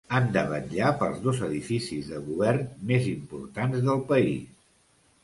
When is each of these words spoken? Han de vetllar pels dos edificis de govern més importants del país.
Han 0.17 0.27
de 0.35 0.41
vetllar 0.51 0.93
pels 1.01 1.19
dos 1.25 1.41
edificis 1.47 2.07
de 2.13 2.21
govern 2.29 2.65
més 2.93 3.05
importants 3.13 3.85
del 3.91 4.03
país. 4.09 4.49